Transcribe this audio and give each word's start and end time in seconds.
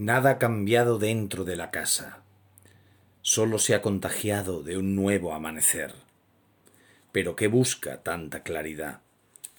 Nada 0.00 0.30
ha 0.30 0.38
cambiado 0.38 1.00
dentro 1.00 1.42
de 1.42 1.56
la 1.56 1.72
casa. 1.72 2.22
Solo 3.20 3.58
se 3.58 3.74
ha 3.74 3.82
contagiado 3.82 4.62
de 4.62 4.78
un 4.78 4.94
nuevo 4.94 5.34
amanecer. 5.34 5.92
Pero 7.10 7.34
¿qué 7.34 7.48
busca 7.48 8.00
tanta 8.04 8.44
claridad, 8.44 9.00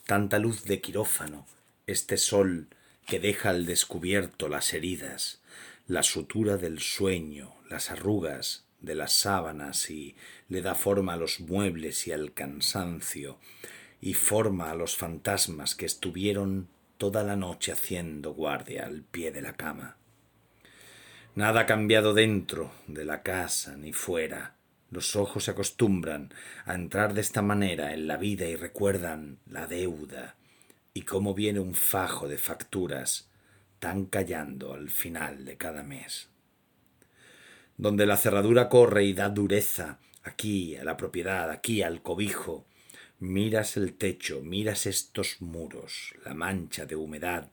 tanta 0.06 0.40
luz 0.40 0.63
de 0.63 0.79
quirófano, 0.79 1.46
este 1.88 2.15
sol 2.15 2.67
que 3.06 3.20
deja 3.20 3.49
al 3.49 3.65
descubierto 3.65 4.47
las 4.47 4.74
heridas, 4.74 5.42
la 5.88 6.04
sutura 6.04 6.56
del 6.56 6.79
sueño, 6.79 7.51
las 7.69 7.92
arrugas 7.92 8.63
de 8.79 8.96
las 8.96 9.12
sábanas 9.12 9.90
y 9.90 10.15
le 10.47 10.62
da 10.62 10.74
forma 10.74 11.15
a 11.15 11.17
los 11.17 11.42
muebles 11.42 12.08
y 12.08 12.13
al 12.13 12.31
cansancio, 12.31 13.40
y 13.99 14.13
forma 14.13 14.71
a 14.71 14.76
los 14.76 14.96
fantasmas 14.96 15.76
que 15.76 15.85
estuvieron 15.85 16.70
toda 16.98 17.26
la 17.26 17.35
noche 17.35 17.73
haciendo 17.73 18.34
guardia 18.34 18.85
al 18.85 19.02
pie 19.02 19.34
de 19.34 19.41
la 19.41 19.58
cama. 19.58 19.98
Nada 21.40 21.62
ha 21.62 21.66
cambiado 21.66 22.14
dentro 22.14 22.70
de 22.88 23.06
la 23.06 23.22
casa 23.22 23.78
ni 23.78 23.94
fuera. 23.94 24.56
Los 24.92 25.16
ojos 25.16 25.46
se 25.46 25.52
acostumbran 25.52 26.34
a 26.66 26.74
entrar 26.76 27.14
de 27.14 27.22
esta 27.22 27.42
manera 27.42 27.94
en 27.94 28.08
la 28.08 28.18
vida 28.18 28.46
y 28.46 28.58
recuerdan 28.58 29.38
la 29.50 29.66
deuda 29.66 30.36
y 30.94 31.04
cómo 31.04 31.34
viene 31.34 31.62
un 31.62 31.76
fajo 31.76 32.28
de 32.28 32.38
facturas 32.38 33.30
tan 33.80 34.08
callando 34.08 34.74
al 34.74 34.90
final 34.90 35.46
de 35.46 35.56
cada 35.56 35.82
mes. 35.82 36.28
Donde 37.78 38.06
la 38.06 38.18
cerradura 38.18 38.68
corre 38.68 39.06
y 39.06 39.14
da 39.14 39.30
dureza, 39.30 40.00
aquí 40.24 40.76
a 40.76 40.84
la 40.84 40.98
propiedad, 40.98 41.50
aquí 41.52 41.84
al 41.84 42.02
cobijo, 42.02 42.66
miras 43.20 43.78
el 43.78 43.94
techo, 43.94 44.42
miras 44.42 44.86
estos 44.86 45.38
muros, 45.40 46.16
la 46.26 46.34
mancha 46.34 46.86
de 46.86 46.98
humedad 46.98 47.48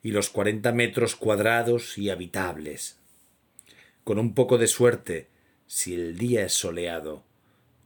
y 0.00 0.12
los 0.12 0.30
cuarenta 0.30 0.70
metros 0.70 1.16
cuadrados 1.16 1.98
y 1.98 2.08
habitables 2.08 3.01
con 4.04 4.18
un 4.18 4.34
poco 4.34 4.58
de 4.58 4.66
suerte, 4.66 5.28
si 5.66 5.94
el 5.94 6.18
día 6.18 6.44
es 6.44 6.54
soleado, 6.54 7.24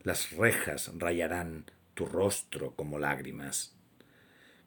las 0.03 0.31
rejas 0.33 0.91
rayarán 0.97 1.67
tu 1.95 2.06
rostro 2.06 2.75
como 2.75 2.98
lágrimas. 2.98 3.75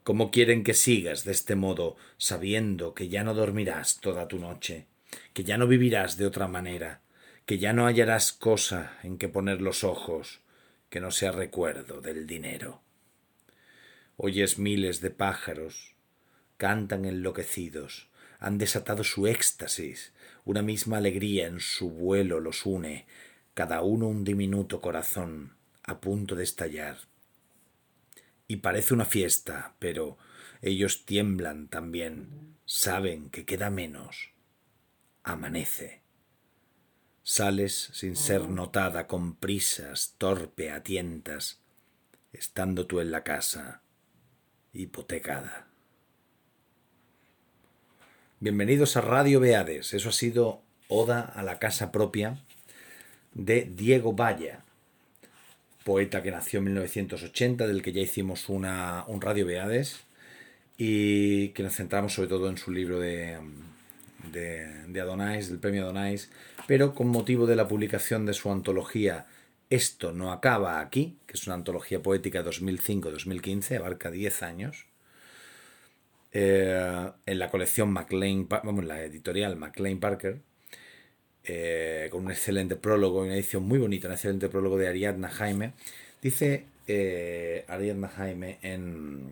¿Cómo 0.04 0.32
quieren 0.32 0.64
que 0.64 0.74
sigas 0.74 1.24
de 1.24 1.32
este 1.32 1.56
modo, 1.56 1.98
sabiendo 2.18 2.94
que 2.94 3.10
ya 3.10 3.24
no 3.24 3.34
dormirás 3.34 4.00
toda 4.00 4.28
tu 4.28 4.40
noche, 4.40 4.86
que 5.34 5.44
ya 5.44 5.58
no 5.58 5.68
vivirás 5.68 6.18
de 6.18 6.26
otra 6.26 6.48
manera, 6.48 7.02
que 7.46 7.58
ya 7.58 7.74
no 7.74 7.86
hallarás 7.86 8.32
cosa 8.32 8.98
en 9.04 9.18
que 9.18 9.30
poner 9.30 9.62
los 9.62 9.84
ojos 9.84 10.42
que 10.90 11.00
no 11.00 11.12
sea 11.12 11.32
recuerdo 11.32 12.02
del 12.02 12.26
dinero? 12.26 12.82
Oyes 14.18 14.60
miles 14.60 15.02
de 15.02 15.12
pájaros, 15.12 15.96
cantan 16.58 17.06
enloquecidos, 17.06 18.10
han 18.40 18.58
desatado 18.58 19.04
su 19.04 19.28
éxtasis, 19.28 20.14
una 20.46 20.62
misma 20.62 20.98
alegría 20.98 21.48
en 21.48 21.60
su 21.60 21.90
vuelo 21.90 22.40
los 22.40 22.66
une, 22.66 23.06
cada 23.54 23.82
uno 23.82 24.08
un 24.08 24.24
diminuto 24.24 24.82
corazón 24.82 25.58
a 25.84 26.00
punto 26.00 26.36
de 26.36 26.44
estallar. 26.44 26.98
Y 28.48 28.58
parece 28.58 28.94
una 28.94 29.06
fiesta, 29.06 29.76
pero 29.80 30.18
ellos 30.62 31.06
tiemblan 31.06 31.68
también, 31.68 32.58
saben 32.66 33.30
que 33.30 33.46
queda 33.46 33.70
menos. 33.70 34.32
Amanece. 35.24 36.02
Sales 37.24 37.92
sin 37.94 38.16
ser 38.16 38.50
notada, 38.50 39.06
con 39.06 39.36
prisas, 39.36 40.16
torpe, 40.18 40.72
a 40.72 40.82
tientas, 40.82 41.62
estando 42.32 42.88
tú 42.88 43.02
en 43.02 43.12
la 43.12 43.24
casa, 43.24 43.84
hipotecada. 44.74 45.69
Bienvenidos 48.42 48.96
a 48.96 49.02
Radio 49.02 49.42
Beades. 49.42 49.94
Eso 49.94 50.08
ha 50.08 50.14
sido 50.14 50.62
Oda 50.88 51.20
a 51.20 51.44
la 51.44 51.60
casa 51.60 51.92
propia 51.92 52.38
de 53.34 53.70
Diego 53.70 54.14
Valla, 54.14 54.64
poeta 55.84 56.24
que 56.24 56.32
nació 56.32 56.60
en 56.60 56.66
1980, 56.68 57.68
del 57.68 57.82
que 57.82 57.92
ya 57.92 58.00
hicimos 58.00 58.48
una, 58.48 59.04
un 59.08 59.20
Radio 59.20 59.46
Beades 59.46 60.06
y 60.78 61.50
que 61.50 61.64
nos 61.64 61.76
centramos 61.76 62.14
sobre 62.14 62.30
todo 62.30 62.48
en 62.48 62.56
su 62.56 62.72
libro 62.72 63.02
de, 63.02 63.40
de, 64.32 64.86
de 64.88 65.02
Adonais, 65.02 65.50
del 65.50 65.60
premio 65.60 65.84
Adonais, 65.84 66.32
pero 66.66 66.96
con 66.96 67.10
motivo 67.10 67.46
de 67.46 67.58
la 67.58 67.68
publicación 67.68 68.26
de 68.26 68.34
su 68.34 68.50
antología 68.50 69.28
Esto 69.70 70.14
no 70.14 70.32
acaba 70.32 70.80
aquí, 70.80 71.18
que 71.28 71.34
es 71.34 71.46
una 71.46 71.56
antología 71.56 72.02
poética 72.02 72.42
2005-2015, 72.46 73.80
abarca 73.80 74.10
10 74.10 74.44
años 74.44 74.89
eh, 76.32 77.12
en 77.26 77.40
la 77.40 77.50
colección 77.50 77.92
MacLean, 77.92 78.48
vamos, 78.48 78.86
la 78.86 79.04
editorial 79.04 79.56
MacLean 79.56 80.00
Parker, 80.00 80.42
eh, 81.44 82.10
con 82.12 82.26
un 82.26 82.32
excelente 82.32 82.76
prólogo 82.76 83.22
una 83.22 83.36
edición 83.36 83.64
muy 83.64 83.80
bonita, 83.80 84.08
un 84.08 84.14
excelente 84.14 84.50
prólogo 84.50 84.78
de 84.78 84.88
Ariadna 84.88 85.30
Jaime. 85.30 85.74
Dice 86.22 86.66
eh, 86.88 87.66
Ariadna 87.68 88.10
Jaime 88.10 88.60
en, 88.62 89.30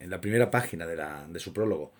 en, 0.00 0.10
la 0.10 0.20
primera 0.20 0.50
página 0.50 0.86
de, 0.86 0.96
la, 0.96 1.26
de 1.28 1.40
su 1.40 1.52
prólogo 1.52 1.92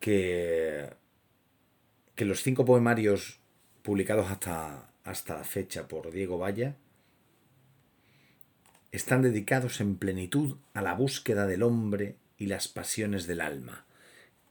que, 0.00 0.88
que 2.14 2.24
los 2.24 2.42
cinco 2.42 2.64
poemarios 2.64 3.40
publicados 3.82 4.30
hasta, 4.30 4.90
hasta 5.04 5.36
la 5.38 5.44
fecha 5.44 5.88
por 5.88 6.10
Diego 6.10 6.38
Valla 6.38 6.76
están 8.92 9.22
dedicados 9.22 9.80
en 9.80 9.96
plenitud 9.96 10.56
a 10.74 10.82
la 10.82 10.94
búsqueda 10.94 11.46
del 11.46 11.62
hombre 11.62 12.16
y 12.38 12.46
las 12.46 12.68
pasiones 12.68 13.26
del 13.26 13.40
alma, 13.40 13.84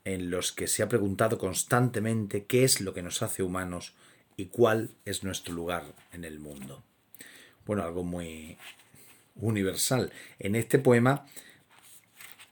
en 0.04 0.30
los 0.30 0.52
que 0.52 0.66
se 0.66 0.82
ha 0.82 0.88
preguntado 0.88 1.38
constantemente 1.38 2.44
qué 2.44 2.64
es 2.64 2.80
lo 2.80 2.94
que 2.94 3.02
nos 3.02 3.22
hace 3.22 3.42
humanos 3.42 3.94
y 4.36 4.46
cuál 4.46 4.90
es 5.04 5.24
nuestro 5.24 5.54
lugar 5.54 5.84
en 6.12 6.24
el 6.24 6.38
mundo. 6.38 6.82
Bueno, 7.64 7.82
algo 7.82 8.04
muy 8.04 8.56
universal. 9.36 10.12
En 10.38 10.54
este 10.54 10.78
poema 10.78 11.26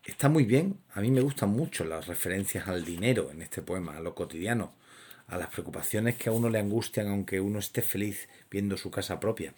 está 0.04 0.28
muy 0.28 0.44
bien, 0.44 0.78
a 0.92 1.00
mí 1.00 1.10
me 1.10 1.20
gustan 1.20 1.50
mucho 1.50 1.84
las 1.84 2.06
referencias 2.06 2.68
al 2.68 2.84
dinero 2.84 3.30
en 3.30 3.42
este 3.42 3.62
poema, 3.62 3.96
a 3.96 4.00
lo 4.00 4.14
cotidiano, 4.14 4.74
a 5.28 5.38
las 5.38 5.48
preocupaciones 5.48 6.16
que 6.16 6.28
a 6.28 6.32
uno 6.32 6.50
le 6.50 6.58
angustian 6.58 7.08
aunque 7.08 7.40
uno 7.40 7.58
esté 7.58 7.82
feliz 7.82 8.28
viendo 8.50 8.76
su 8.76 8.90
casa 8.90 9.20
propia. 9.20 9.54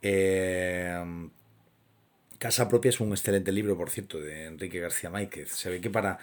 Eh, 0.00 1.28
Casa 2.44 2.68
propia 2.68 2.90
es 2.90 3.00
un 3.00 3.12
excelente 3.12 3.52
libro, 3.52 3.74
por 3.74 3.88
cierto, 3.88 4.20
de 4.20 4.44
Enrique 4.44 4.78
García 4.78 5.08
Máquez. 5.08 5.50
Se 5.50 5.70
ve 5.70 5.80
que 5.80 5.88
para, 5.88 6.18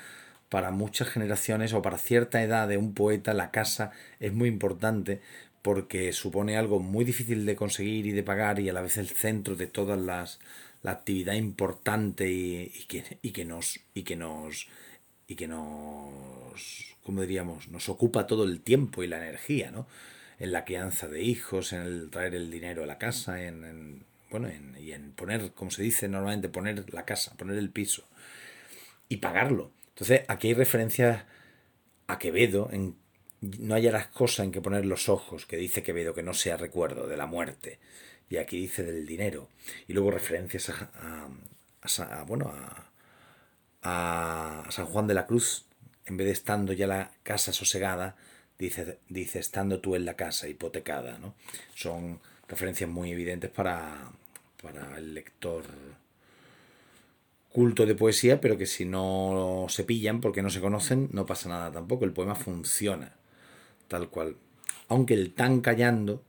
para 0.49 0.69
muchas 0.69 1.09
generaciones 1.09 1.73
o 1.73 1.81
para 1.81 1.97
cierta 1.97 2.43
edad 2.43 2.67
de 2.67 2.77
un 2.77 2.93
poeta 2.93 3.33
la 3.33 3.49
casa 3.49 3.89
es 4.19 4.31
muy 4.31 4.47
importante 4.47 5.19
porque 5.63 6.13
supone 6.13 6.57
algo 6.57 6.79
muy 6.79 7.05
difícil 7.05 7.43
de 7.47 7.55
conseguir 7.55 8.05
y 8.05 8.11
de 8.11 8.21
pagar 8.21 8.59
y 8.59 8.69
a 8.69 8.73
la 8.73 8.83
vez 8.83 8.97
el 8.97 9.09
centro 9.09 9.55
de 9.55 9.65
todas 9.65 9.99
las 9.99 10.39
la 10.83 10.91
actividad 10.91 11.33
importante 11.33 12.29
y, 12.29 12.69
que, 12.87 13.17
y 13.23 13.31
que 13.31 13.43
nos 13.43 13.79
y 13.95 14.03
que 14.03 14.15
nos 14.15 14.67
y 15.25 15.35
que 15.35 15.47
nos 15.47 16.95
¿cómo 17.03 17.21
diríamos? 17.21 17.67
nos 17.69 17.89
ocupa 17.89 18.27
todo 18.27 18.43
el 18.43 18.61
tiempo 18.61 19.01
y 19.01 19.07
la 19.07 19.17
energía, 19.17 19.71
¿no? 19.71 19.87
En 20.37 20.51
la 20.51 20.65
crianza 20.65 21.07
de 21.07 21.23
hijos, 21.23 21.73
en 21.73 21.81
el 21.81 22.11
traer 22.11 22.35
el 22.35 22.51
dinero 22.51 22.83
a 22.83 22.85
la 22.85 22.99
casa, 22.99 23.43
en 23.43 24.05
bueno, 24.31 24.49
y 24.79 24.93
en 24.93 25.11
poner, 25.11 25.51
como 25.51 25.69
se 25.69 25.83
dice 25.83 26.07
normalmente, 26.07 26.49
poner 26.49 26.91
la 26.93 27.05
casa, 27.05 27.35
poner 27.37 27.57
el 27.57 27.69
piso 27.69 28.07
y 29.09 29.17
pagarlo. 29.17 29.71
Entonces, 29.89 30.21
aquí 30.27 30.47
hay 30.47 30.53
referencias 30.53 31.25
a 32.07 32.17
Quevedo, 32.17 32.69
en 32.71 32.95
no 33.41 33.73
hallarás 33.73 34.07
cosa 34.07 34.43
en 34.43 34.51
que 34.51 34.61
poner 34.61 34.85
los 34.85 35.09
ojos, 35.09 35.45
que 35.45 35.57
dice 35.57 35.83
Quevedo 35.83 36.13
que 36.13 36.23
no 36.23 36.33
sea 36.33 36.57
recuerdo 36.57 37.07
de 37.07 37.17
la 37.17 37.25
muerte, 37.25 37.79
y 38.29 38.37
aquí 38.37 38.61
dice 38.61 38.83
del 38.83 39.05
dinero, 39.05 39.49
y 39.87 39.93
luego 39.93 40.11
referencias 40.11 40.69
a, 40.69 41.27
a, 41.81 42.23
bueno, 42.23 42.53
a, 43.81 44.67
San 44.69 44.85
Juan 44.85 45.07
de 45.07 45.15
la 45.15 45.25
Cruz, 45.25 45.65
en 46.05 46.17
vez 46.17 46.27
de 46.27 46.33
estando 46.33 46.71
ya 46.71 46.87
la 46.87 47.11
casa 47.23 47.51
sosegada, 47.51 48.15
dice, 48.59 48.99
dice 49.09 49.39
estando 49.39 49.79
tú 49.79 49.95
en 49.95 50.05
la 50.05 50.15
casa 50.15 50.47
hipotecada, 50.47 51.17
¿no? 51.17 51.33
Son 51.73 52.19
referencias 52.47 52.89
muy 52.89 53.11
evidentes 53.11 53.49
para, 53.49 54.11
para 54.61 54.97
el 54.97 55.13
lector 55.13 55.63
culto 57.51 57.85
de 57.85 57.95
poesía, 57.95 58.39
pero 58.39 58.57
que 58.57 58.65
si 58.65 58.85
no 58.85 59.65
se 59.69 59.83
pillan 59.83 60.21
porque 60.21 60.41
no 60.41 60.49
se 60.49 60.61
conocen, 60.61 61.09
no 61.11 61.25
pasa 61.25 61.49
nada 61.49 61.71
tampoco. 61.71 62.05
El 62.05 62.13
poema 62.13 62.35
funciona 62.35 63.13
tal 63.87 64.09
cual. 64.09 64.37
Aunque 64.87 65.13
el 65.13 65.33
tan 65.33 65.61
callando, 65.61 66.23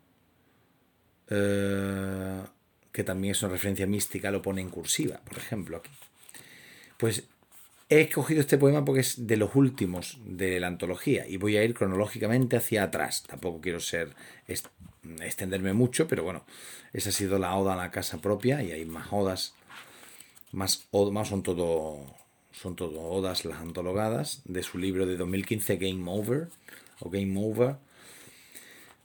eh, 1.29 2.43
que 2.91 3.05
también 3.05 3.33
es 3.33 3.43
una 3.43 3.53
referencia 3.53 3.87
mística, 3.87 4.31
lo 4.31 4.43
pone 4.43 4.61
en 4.61 4.71
cursiva, 4.71 5.21
por 5.25 5.39
ejemplo, 5.39 5.77
aquí. 5.77 5.91
Pues 6.99 7.25
he 7.89 8.03
escogido 8.03 8.41
este 8.41 8.59
poema 8.59 8.85
porque 8.85 9.01
es 9.01 9.27
de 9.27 9.37
los 9.37 9.55
últimos 9.55 10.19
de 10.25 10.59
la 10.61 10.67
antología 10.67 11.27
y 11.27 11.37
voy 11.37 11.57
a 11.57 11.65
ir 11.65 11.75
cronológicamente 11.75 12.57
hacia 12.57 12.85
atrás. 12.85 13.23
Tampoco 13.25 13.61
quiero 13.61 13.81
ser 13.81 14.15
extenderme 15.21 15.73
mucho, 15.73 16.09
pero 16.09 16.23
bueno, 16.23 16.45
esa 16.93 17.11
ha 17.11 17.13
sido 17.13 17.39
la 17.39 17.57
oda 17.57 17.75
a 17.75 17.77
la 17.77 17.91
casa 17.91 18.19
propia 18.19 18.63
y 18.63 18.73
hay 18.73 18.85
más 18.85 19.09
odas, 19.11 19.55
más, 20.53 20.87
más 20.93 21.29
son 21.29 21.43
todo 21.43 22.07
son 22.53 22.77
todas 22.77 23.45
las 23.45 23.59
antologadas 23.59 24.43
de 24.45 24.63
su 24.63 24.79
libro 24.79 25.07
de 25.07 25.17
2015 25.17 25.77
Game 25.77 26.05
Over 26.07 26.49
o 27.01 27.11
Game 27.11 27.35
Over. 27.37 27.77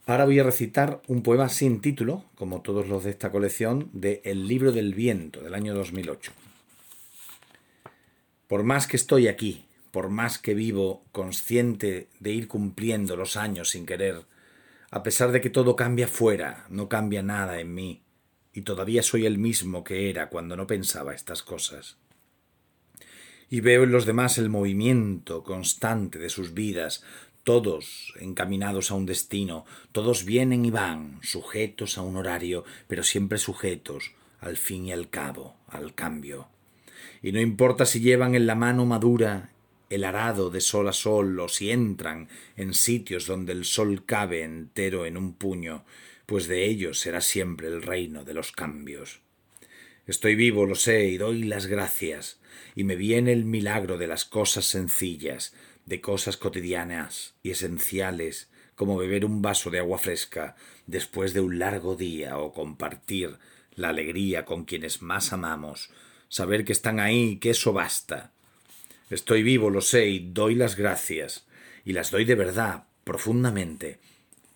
Ahora 0.06 0.24
voy 0.24 0.38
a 0.38 0.44
recitar 0.44 1.02
un 1.06 1.22
poema 1.22 1.48
sin 1.48 1.80
título, 1.80 2.24
como 2.34 2.62
todos 2.62 2.88
los 2.88 3.04
de 3.04 3.10
esta 3.10 3.30
colección, 3.30 3.90
de 3.92 4.20
El 4.24 4.46
libro 4.46 4.72
del 4.72 4.94
viento 4.94 5.40
del 5.40 5.54
año 5.54 5.74
2008. 5.74 6.32
Por 8.46 8.62
más 8.62 8.86
que 8.86 8.96
estoy 8.96 9.28
aquí, 9.28 9.66
por 9.90 10.08
más 10.08 10.38
que 10.38 10.54
vivo 10.54 11.02
consciente 11.12 12.08
de 12.20 12.32
ir 12.32 12.48
cumpliendo 12.48 13.16
los 13.16 13.36
años 13.36 13.70
sin 13.70 13.84
querer, 13.84 14.24
a 14.90 15.02
pesar 15.02 15.32
de 15.32 15.40
que 15.40 15.50
todo 15.50 15.76
cambia 15.76 16.08
fuera, 16.08 16.66
no 16.70 16.88
cambia 16.88 17.22
nada 17.22 17.60
en 17.60 17.74
mí, 17.74 18.02
y 18.52 18.62
todavía 18.62 19.02
soy 19.02 19.26
el 19.26 19.38
mismo 19.38 19.84
que 19.84 20.10
era 20.10 20.30
cuando 20.30 20.56
no 20.56 20.66
pensaba 20.66 21.14
estas 21.14 21.42
cosas. 21.42 21.98
Y 23.50 23.60
veo 23.60 23.84
en 23.84 23.92
los 23.92 24.06
demás 24.06 24.38
el 24.38 24.50
movimiento 24.50 25.42
constante 25.42 26.18
de 26.18 26.28
sus 26.28 26.54
vidas, 26.54 27.02
todos 27.44 28.12
encaminados 28.20 28.90
a 28.90 28.94
un 28.94 29.06
destino, 29.06 29.64
todos 29.92 30.24
vienen 30.24 30.64
y 30.64 30.70
van, 30.70 31.18
sujetos 31.22 31.96
a 31.96 32.02
un 32.02 32.16
horario, 32.16 32.64
pero 32.86 33.02
siempre 33.02 33.38
sujetos, 33.38 34.12
al 34.40 34.56
fin 34.56 34.86
y 34.86 34.92
al 34.92 35.08
cabo, 35.08 35.56
al 35.68 35.94
cambio. 35.94 36.48
Y 37.22 37.32
no 37.32 37.40
importa 37.40 37.86
si 37.86 38.00
llevan 38.00 38.34
en 38.34 38.46
la 38.46 38.54
mano 38.54 38.84
madura 38.84 39.50
el 39.90 40.04
arado 40.04 40.50
de 40.50 40.60
sol 40.60 40.88
a 40.88 40.92
sol 40.92 41.38
o 41.40 41.48
si 41.48 41.70
entran 41.70 42.28
en 42.56 42.74
sitios 42.74 43.26
donde 43.26 43.52
el 43.52 43.64
sol 43.64 44.04
cabe 44.04 44.42
entero 44.42 45.06
en 45.06 45.16
un 45.16 45.34
puño, 45.34 45.84
pues 46.26 46.46
de 46.46 46.66
ellos 46.66 47.00
será 47.00 47.20
siempre 47.20 47.68
el 47.68 47.82
reino 47.82 48.24
de 48.24 48.34
los 48.34 48.52
cambios. 48.52 49.20
Estoy 50.06 50.34
vivo, 50.34 50.66
lo 50.66 50.74
sé, 50.74 51.06
y 51.06 51.18
doy 51.18 51.44
las 51.44 51.66
gracias, 51.66 52.40
y 52.74 52.84
me 52.84 52.96
viene 52.96 53.32
el 53.32 53.44
milagro 53.44 53.98
de 53.98 54.06
las 54.06 54.24
cosas 54.24 54.64
sencillas, 54.64 55.54
de 55.84 56.00
cosas 56.00 56.36
cotidianas 56.36 57.34
y 57.42 57.50
esenciales, 57.50 58.50
como 58.74 58.96
beber 58.96 59.24
un 59.24 59.42
vaso 59.42 59.70
de 59.70 59.80
agua 59.80 59.98
fresca 59.98 60.54
después 60.86 61.34
de 61.34 61.40
un 61.40 61.58
largo 61.58 61.96
día 61.96 62.38
o 62.38 62.52
compartir 62.52 63.38
la 63.74 63.88
alegría 63.88 64.44
con 64.44 64.64
quienes 64.64 65.02
más 65.02 65.32
amamos, 65.32 65.90
saber 66.28 66.64
que 66.64 66.72
están 66.72 67.00
ahí 67.00 67.30
y 67.30 67.36
que 67.36 67.50
eso 67.50 67.72
basta. 67.72 68.32
Estoy 69.10 69.42
vivo, 69.42 69.70
lo 69.70 69.80
sé, 69.80 70.06
y 70.06 70.18
doy 70.18 70.54
las 70.54 70.76
gracias, 70.76 71.46
y 71.82 71.94
las 71.94 72.10
doy 72.10 72.26
de 72.26 72.34
verdad, 72.34 72.84
profundamente, 73.04 73.98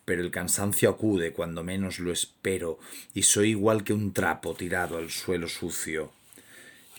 pero 0.05 0.21
el 0.21 0.29
cansancio 0.29 0.91
acude 0.91 1.33
cuando 1.33 1.63
menos 1.63 1.97
lo 1.97 2.11
espero, 2.11 2.77
y 3.15 3.23
soy 3.23 3.49
igual 3.49 3.83
que 3.83 3.93
un 3.93 4.13
trapo 4.13 4.53
tirado 4.53 4.97
al 4.97 5.09
suelo 5.09 5.47
sucio. 5.47 6.11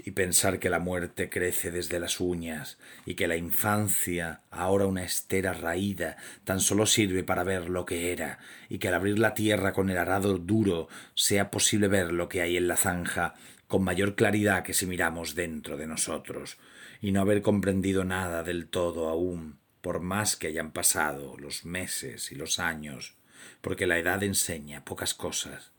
Y 0.04 0.10
pensar 0.10 0.58
que 0.58 0.68
la 0.68 0.80
muerte 0.80 1.30
crece 1.30 1.70
desde 1.70 2.00
las 2.00 2.18
uñas, 2.18 2.76
y 3.06 3.14
que 3.14 3.28
la 3.28 3.36
infancia, 3.36 4.40
ahora 4.50 4.86
una 4.86 5.04
estera 5.04 5.52
raída, 5.52 6.16
tan 6.42 6.58
solo 6.58 6.86
sirve 6.86 7.22
para 7.22 7.44
ver 7.44 7.70
lo 7.70 7.84
que 7.86 8.10
era, 8.10 8.40
y 8.68 8.78
que 8.78 8.88
al 8.88 8.94
abrir 8.94 9.20
la 9.20 9.34
tierra 9.34 9.72
con 9.72 9.90
el 9.90 9.98
arado 9.98 10.38
duro 10.38 10.88
sea 11.14 11.52
posible 11.52 11.86
ver 11.86 12.12
lo 12.12 12.28
que 12.28 12.42
hay 12.42 12.56
en 12.56 12.66
la 12.66 12.76
zanja, 12.76 13.34
con 13.68 13.84
mayor 13.84 14.16
claridad 14.16 14.64
que 14.64 14.74
si 14.74 14.86
miramos 14.86 15.36
dentro 15.36 15.76
de 15.76 15.86
nosotros, 15.86 16.58
y 17.04 17.12
no 17.12 17.20
haber 17.20 17.42
comprendido 17.42 18.02
nada 18.02 18.42
del 18.42 18.66
todo 18.66 19.10
aún, 19.10 19.58
por 19.82 20.00
más 20.00 20.36
que 20.36 20.46
hayan 20.46 20.72
pasado 20.72 21.36
los 21.36 21.66
meses 21.66 22.32
y 22.32 22.34
los 22.34 22.58
años, 22.58 23.14
porque 23.60 23.86
la 23.86 23.98
edad 23.98 24.22
enseña 24.22 24.86
pocas 24.86 25.12
cosas, 25.12 25.72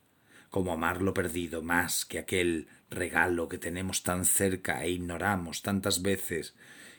como 0.52 0.72
amar 0.72 1.02
lo 1.02 1.16
perdido 1.16 1.64
más 1.64 2.06
que 2.06 2.20
aquel 2.20 2.68
regalo 2.92 3.50
que 3.50 3.58
tenemos 3.58 4.04
tan 4.04 4.24
cerca 4.24 4.84
e 4.84 4.92
ignoramos 4.92 5.64
tantas 5.64 6.04
veces, 6.04 6.54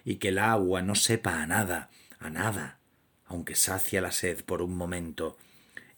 y 0.04 0.16
que 0.16 0.30
el 0.30 0.40
agua 0.40 0.82
no 0.82 0.96
sepa 0.96 1.40
a 1.40 1.46
nada, 1.46 1.90
a 2.18 2.28
nada, 2.28 2.80
aunque 3.26 3.54
sacia 3.54 4.00
la 4.00 4.10
sed 4.10 4.44
por 4.44 4.60
un 4.60 4.76
momento, 4.76 5.38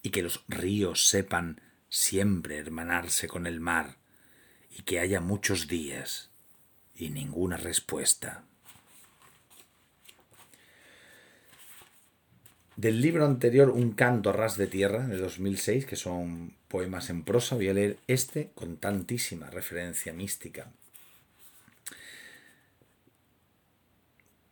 y 0.02 0.10
que 0.10 0.20
los 0.20 0.44
ríos 0.48 1.08
sepan 1.08 1.62
siempre 1.88 2.58
hermanarse 2.58 3.26
con 3.26 3.46
el 3.46 3.58
mar, 3.58 3.96
y 4.68 4.82
que 4.82 5.00
haya 5.00 5.22
muchos 5.22 5.66
días 5.66 6.28
y 6.98 7.10
ninguna 7.10 7.56
respuesta. 7.56 8.44
Del 12.76 13.00
libro 13.00 13.24
anterior, 13.24 13.70
Un 13.70 13.92
canto 13.92 14.30
a 14.30 14.32
ras 14.32 14.56
de 14.56 14.66
tierra, 14.66 15.06
de 15.06 15.16
2006, 15.16 15.86
que 15.86 15.96
son 15.96 16.54
poemas 16.68 17.10
en 17.10 17.24
prosa, 17.24 17.56
voy 17.56 17.68
a 17.68 17.74
leer 17.74 17.98
este 18.06 18.50
con 18.54 18.76
tantísima 18.76 19.50
referencia 19.50 20.12
mística. 20.12 20.70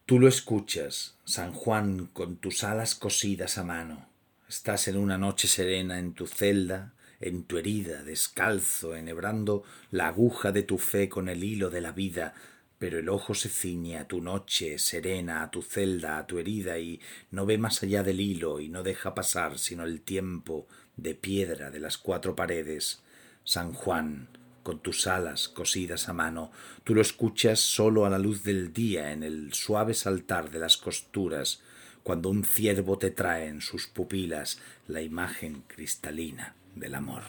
Tú 0.07 0.19
lo 0.19 0.29
escuchas, 0.29 1.17
San 1.25 1.53
Juan, 1.53 2.07
con 2.07 2.37
tus 2.37 2.65
alas 2.65 2.95
cosidas 2.95 3.59
a 3.59 3.65
mano. 3.65 4.09
Estás 4.49 4.89
en 4.89 4.97
una 4.97 5.19
noche 5.19 5.49
serena 5.49 5.99
en 5.99 6.13
tu 6.13 6.27
celda, 6.27 6.95
en 7.21 7.45
tu 7.45 7.59
herida, 7.59 8.03
descalzo, 8.03 8.95
enhebrando 8.95 9.65
la 9.91 10.09
aguja 10.09 10.53
de 10.53 10.63
tu 10.63 10.79
fe 10.79 11.09
con 11.09 11.29
el 11.29 11.45
hilo 11.45 11.71
de 11.71 11.81
la 11.81 11.93
vida, 11.93 12.35
pero 12.79 12.99
el 12.99 13.09
ojo 13.09 13.35
se 13.35 13.49
ciñe 13.49 13.97
a 13.97 14.07
tu 14.07 14.21
noche 14.21 14.79
serena, 14.79 15.43
a 15.43 15.51
tu 15.51 15.63
celda, 15.63 16.19
a 16.19 16.27
tu 16.27 16.39
herida, 16.39 16.79
y 16.79 17.01
no 17.31 17.47
ve 17.47 17.57
más 17.57 17.83
allá 17.83 18.03
del 18.03 18.21
hilo, 18.21 18.61
y 18.61 18.69
no 18.69 18.83
deja 18.83 19.15
pasar 19.15 19.59
sino 19.59 19.85
el 19.85 20.03
tiempo 20.03 20.67
de 20.97 21.15
piedra 21.15 21.71
de 21.71 21.81
las 21.81 21.97
cuatro 21.97 22.37
paredes. 22.37 23.03
San 23.45 23.73
Juan, 23.73 24.29
con 24.63 24.81
tus 24.81 25.07
alas 25.07 25.49
cosidas 25.49 26.09
a 26.09 26.13
mano, 26.13 26.51
tú 26.85 26.95
lo 26.95 27.01
escuchas 27.01 27.61
solo 27.61 28.05
a 28.05 28.11
la 28.11 28.19
luz 28.19 28.43
del 28.43 28.73
día, 28.73 29.13
en 29.13 29.23
el 29.23 29.55
suave 29.55 29.95
saltar 29.95 30.51
de 30.51 30.59
las 30.59 30.77
costuras, 30.77 31.63
cuando 32.03 32.29
un 32.29 32.45
ciervo 32.45 32.99
te 32.99 33.11
trae 33.11 33.47
en 33.47 33.63
sus 33.63 33.87
pupilas 33.87 34.61
la 34.87 35.01
imagen 35.01 35.63
cristalina 35.67 36.55
del 36.77 36.95
amor. 36.95 37.23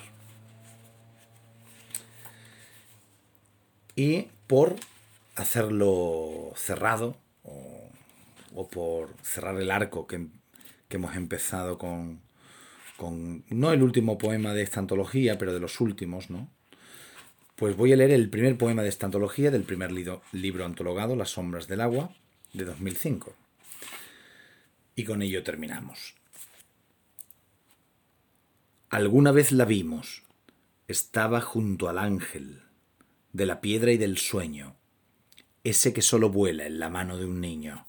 Y 3.96 4.28
por 4.46 4.76
hacerlo 5.36 6.54
cerrado, 6.56 7.18
o, 7.44 8.70
por 8.70 9.10
cerrar 9.24 9.60
el 9.60 9.72
arco 9.72 10.06
que, 10.06 10.28
hemos 10.90 11.16
empezado 11.16 11.78
con, 11.78 12.22
con, 12.96 13.44
no 13.50 13.72
el 13.72 13.82
último 13.82 14.18
poema 14.18 14.54
de 14.54 14.64
esta 14.64 14.80
antología, 14.80 15.38
pero 15.38 15.54
de 15.54 15.60
los 15.60 15.82
últimos, 15.82 16.30
¿no? 16.30 16.50
Pues 17.56 17.76
voy 17.76 17.92
a 17.92 17.96
leer 17.96 18.12
el 18.12 18.30
primer 18.30 18.56
poema 18.58 18.84
de 18.84 18.90
esta 18.90 19.08
antología, 19.08 19.50
del 19.50 19.64
primer 19.64 19.92
libro 19.92 20.66
antologado, 20.66 21.16
Las 21.16 21.32
sombras 21.32 21.68
del 21.68 21.82
agua, 21.82 22.12
de 22.54 22.66
2005. 22.66 23.34
Y 24.96 25.04
con 25.04 25.24
ello 25.24 25.44
terminamos. 25.44 26.14
Alguna 28.90 29.34
vez 29.34 29.52
la 29.52 29.66
vimos. 29.66 30.24
Estaba 30.88 31.42
junto 31.42 31.90
al 31.90 31.98
ángel, 31.98 32.62
de 33.34 33.46
la 33.46 33.60
piedra 33.60 33.92
y 33.92 33.98
del 33.98 34.18
sueño, 34.18 34.78
ese 35.66 35.92
que 35.92 36.02
solo 36.02 36.30
vuela 36.30 36.66
en 36.66 36.80
la 36.80 36.90
mano 36.90 37.18
de 37.18 37.26
un 37.26 37.42
niño. 37.42 37.86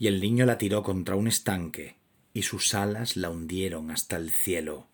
Y 0.00 0.08
el 0.08 0.20
niño 0.20 0.44
la 0.44 0.58
tiró 0.58 0.82
contra 0.82 1.14
un 1.14 1.28
estanque, 1.28 1.94
y 2.34 2.42
sus 2.42 2.74
alas 2.74 3.16
la 3.16 3.30
hundieron 3.30 3.92
hasta 3.92 4.16
el 4.16 4.32
cielo. 4.32 4.88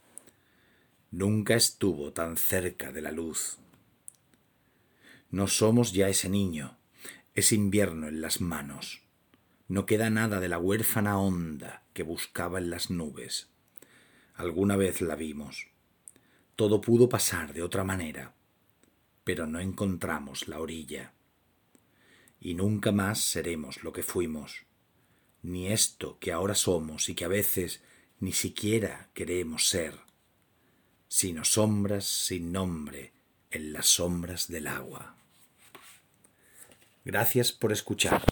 Nunca 1.11 1.55
estuvo 1.55 2.13
tan 2.13 2.37
cerca 2.37 2.93
de 2.93 3.01
la 3.01 3.11
luz. 3.11 3.57
No 5.31 5.47
somos 5.47 5.95
ya 5.95 6.11
ese 6.11 6.29
niño, 6.29 6.77
es 7.35 7.53
invierno 7.53 8.07
en 8.07 8.21
las 8.21 8.43
manos. 8.43 9.01
No 9.67 9.87
queda 9.87 10.11
nada 10.11 10.41
de 10.41 10.51
la 10.51 10.59
huérfana 10.59 11.19
onda 11.19 11.85
que 11.95 12.03
buscaba 12.03 12.59
en 12.59 12.69
las 12.69 12.91
nubes. 12.91 13.52
Alguna 14.35 14.77
vez 14.77 15.01
la 15.01 15.15
vimos. 15.15 15.69
Todo 16.57 16.81
pudo 16.81 17.09
pasar 17.09 17.53
de 17.53 17.63
otra 17.63 17.85
manera, 17.85 18.35
pero 19.25 19.47
no 19.47 19.61
encontramos 19.61 20.49
la 20.49 20.61
orilla. 20.61 21.13
Y 22.41 22.55
nunca 22.55 22.93
más 22.93 23.21
seremos 23.21 23.83
lo 23.83 23.93
que 23.93 24.03
fuimos, 24.03 24.67
ni 25.43 25.69
esto 25.69 26.19
que 26.19 26.33
ahora 26.33 26.55
somos 26.55 27.09
y 27.09 27.15
que 27.15 27.25
a 27.25 27.29
veces 27.29 27.83
ni 28.21 28.33
siquiera 28.33 29.11
queremos 29.15 29.69
ser, 29.69 29.99
sino 31.09 31.45
sombras 31.45 32.05
sin 32.05 32.53
nombre 32.53 33.13
en 33.51 33.73
las 33.73 33.87
sombras 33.87 34.49
del 34.49 34.67
agua. 34.67 35.17
Gracias 37.05 37.53
por 37.53 37.73
escuchar. 37.73 38.23